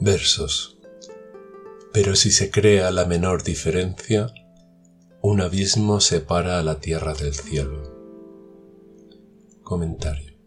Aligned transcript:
Versos. 0.00 0.78
Pero 1.92 2.14
si 2.14 2.30
se 2.30 2.52
crea 2.52 2.92
la 2.92 3.04
menor 3.04 3.42
diferencia, 3.42 4.32
un 5.22 5.40
abismo 5.40 6.00
separa 6.00 6.60
a 6.60 6.62
la 6.62 6.78
tierra 6.78 7.14
del 7.14 7.34
cielo. 7.34 7.82
Comentario. 9.64 10.38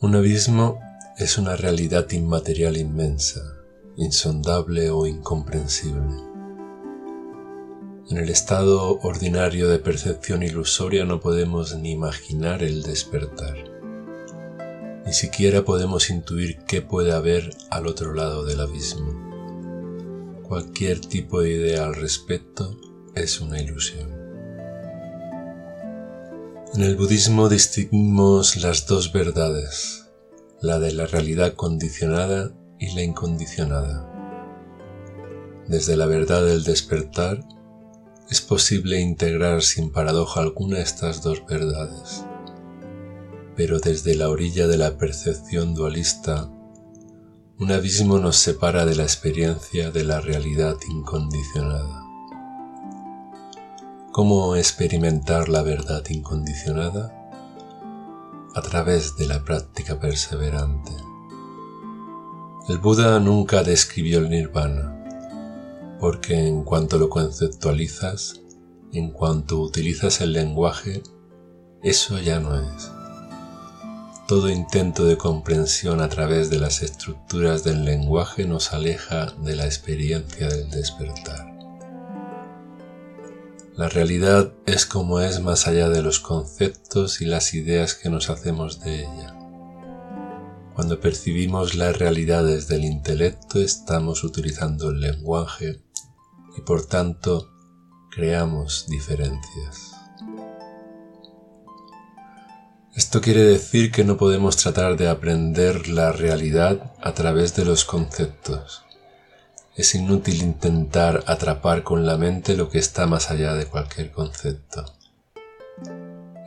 Un 0.00 0.14
abismo 0.14 0.80
es 1.18 1.36
una 1.36 1.54
realidad 1.54 2.10
inmaterial 2.12 2.78
inmensa, 2.78 3.42
insondable 3.98 4.88
o 4.88 5.06
incomprensible. 5.06 6.16
En 8.08 8.16
el 8.16 8.30
estado 8.30 9.00
ordinario 9.02 9.68
de 9.68 9.78
percepción 9.78 10.42
ilusoria 10.42 11.04
no 11.04 11.20
podemos 11.20 11.76
ni 11.76 11.90
imaginar 11.90 12.62
el 12.62 12.82
despertar. 12.82 13.79
Ni 15.04 15.12
siquiera 15.12 15.64
podemos 15.64 16.10
intuir 16.10 16.58
qué 16.66 16.82
puede 16.82 17.12
haber 17.12 17.50
al 17.70 17.86
otro 17.86 18.14
lado 18.14 18.44
del 18.44 18.60
abismo. 18.60 19.30
Cualquier 20.42 21.00
tipo 21.00 21.40
de 21.40 21.50
idea 21.50 21.84
al 21.84 21.94
respecto 21.94 22.76
es 23.14 23.40
una 23.40 23.60
ilusión. 23.60 24.10
En 26.74 26.82
el 26.82 26.96
budismo 26.96 27.48
distinguimos 27.48 28.56
las 28.56 28.86
dos 28.86 29.12
verdades, 29.12 30.06
la 30.60 30.78
de 30.78 30.92
la 30.92 31.06
realidad 31.06 31.54
condicionada 31.54 32.52
y 32.78 32.94
la 32.94 33.02
incondicionada. 33.02 34.06
Desde 35.66 35.96
la 35.96 36.06
verdad 36.06 36.44
del 36.44 36.62
despertar 36.62 37.44
es 38.30 38.40
posible 38.40 39.00
integrar 39.00 39.62
sin 39.62 39.90
paradoja 39.90 40.40
alguna 40.40 40.78
estas 40.78 41.22
dos 41.22 41.44
verdades, 41.46 42.24
pero 43.60 43.78
desde 43.78 44.14
la 44.14 44.30
orilla 44.30 44.66
de 44.66 44.78
la 44.78 44.96
percepción 44.96 45.74
dualista, 45.74 46.48
un 47.58 47.70
abismo 47.70 48.18
nos 48.18 48.36
separa 48.36 48.86
de 48.86 48.94
la 48.94 49.02
experiencia 49.02 49.90
de 49.90 50.02
la 50.02 50.22
realidad 50.22 50.76
incondicionada. 50.88 52.02
¿Cómo 54.12 54.56
experimentar 54.56 55.50
la 55.50 55.60
verdad 55.60 56.02
incondicionada? 56.08 57.14
A 58.54 58.62
través 58.62 59.18
de 59.18 59.26
la 59.26 59.44
práctica 59.44 60.00
perseverante. 60.00 60.92
El 62.66 62.78
Buda 62.78 63.20
nunca 63.20 63.62
describió 63.62 64.20
el 64.20 64.30
nirvana, 64.30 65.98
porque 66.00 66.48
en 66.48 66.64
cuanto 66.64 66.96
lo 66.96 67.10
conceptualizas, 67.10 68.40
en 68.94 69.10
cuanto 69.10 69.60
utilizas 69.60 70.22
el 70.22 70.32
lenguaje, 70.32 71.02
eso 71.82 72.18
ya 72.20 72.40
no 72.40 72.58
es. 72.58 72.90
Todo 74.30 74.48
intento 74.48 75.06
de 75.06 75.16
comprensión 75.16 76.00
a 76.00 76.08
través 76.08 76.50
de 76.50 76.60
las 76.60 76.82
estructuras 76.82 77.64
del 77.64 77.84
lenguaje 77.84 78.46
nos 78.46 78.72
aleja 78.72 79.34
de 79.42 79.56
la 79.56 79.64
experiencia 79.64 80.46
del 80.46 80.70
despertar. 80.70 81.52
La 83.76 83.88
realidad 83.88 84.52
es 84.66 84.86
como 84.86 85.18
es 85.18 85.40
más 85.40 85.66
allá 85.66 85.88
de 85.88 86.00
los 86.00 86.20
conceptos 86.20 87.20
y 87.20 87.24
las 87.24 87.54
ideas 87.54 87.94
que 87.94 88.08
nos 88.08 88.30
hacemos 88.30 88.78
de 88.78 89.00
ella. 89.00 89.36
Cuando 90.76 91.00
percibimos 91.00 91.74
la 91.74 91.92
realidad 91.92 92.44
desde 92.44 92.76
el 92.76 92.84
intelecto 92.84 93.60
estamos 93.60 94.22
utilizando 94.22 94.90
el 94.90 95.00
lenguaje 95.00 95.82
y 96.56 96.60
por 96.60 96.86
tanto 96.86 97.50
creamos 98.12 98.86
diferencias. 98.88 99.89
Esto 103.00 103.22
quiere 103.22 103.44
decir 103.44 103.90
que 103.90 104.04
no 104.04 104.18
podemos 104.18 104.58
tratar 104.58 104.98
de 104.98 105.08
aprender 105.08 105.88
la 105.88 106.12
realidad 106.12 106.92
a 107.00 107.14
través 107.14 107.56
de 107.56 107.64
los 107.64 107.86
conceptos 107.86 108.84
es 109.74 109.94
inútil 109.94 110.42
intentar 110.42 111.24
atrapar 111.26 111.82
con 111.82 112.04
la 112.04 112.18
mente 112.18 112.54
lo 112.54 112.68
que 112.68 112.78
está 112.78 113.06
más 113.06 113.30
allá 113.30 113.54
de 113.54 113.64
cualquier 113.64 114.10
concepto. 114.10 114.84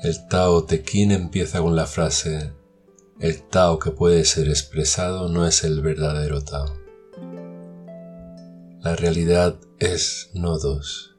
El 0.04 0.28
Tao 0.28 0.66
Te 0.66 0.84
Ching 0.84 1.12
empieza 1.12 1.60
con 1.60 1.76
la 1.76 1.88
frase 1.88 2.52
El 3.20 3.42
Tao 3.42 3.80
que 3.80 3.90
puede 3.90 4.24
ser 4.24 4.50
expresado 4.50 5.30
no 5.30 5.48
es 5.48 5.64
el 5.64 5.82
verdadero 5.82 6.44
Tao. 6.44 6.78
La 8.82 8.96
realidad 8.96 9.56
es 9.80 10.30
no 10.36 10.60
dos, 10.60 11.16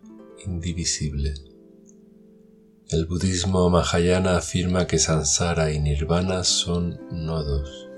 indivisible. 0.46 1.34
El 2.94 3.06
budismo 3.06 3.68
Mahayana 3.70 4.36
afirma 4.36 4.86
que 4.86 5.00
Sansara 5.00 5.72
y 5.72 5.80
Nirvana 5.80 6.44
son 6.44 7.00
nodos. 7.10 7.88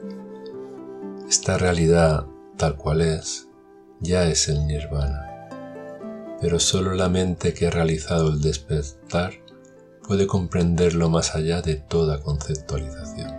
Esta 1.29 1.59
realidad, 1.59 2.25
tal 2.57 2.77
cual 2.77 3.03
es, 3.03 3.47
ya 4.01 4.25
es 4.27 4.49
el 4.49 4.67
nirvana. 4.67 5.51
Pero 6.41 6.59
solo 6.59 6.95
la 6.95 7.11
mente 7.11 7.53
que 7.53 7.67
ha 7.67 7.71
realizado 7.71 8.31
el 8.31 8.41
despertar 8.41 9.35
puede 10.09 10.27
comprenderlo 10.27 11.11
más 11.11 11.35
allá 11.37 11.61
de 11.61 11.75
toda 11.75 12.23
conceptualización. 12.23 13.36